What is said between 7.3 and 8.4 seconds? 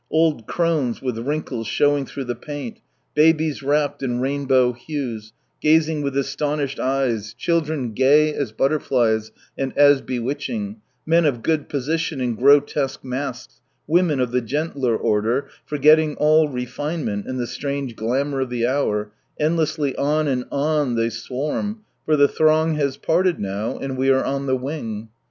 children gay